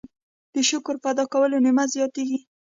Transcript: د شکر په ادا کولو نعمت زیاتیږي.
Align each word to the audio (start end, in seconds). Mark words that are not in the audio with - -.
د 0.53 0.55
شکر 0.69 0.95
په 1.03 1.07
ادا 1.11 1.23
کولو 1.33 1.57
نعمت 1.65 1.87
زیاتیږي. 1.95 2.39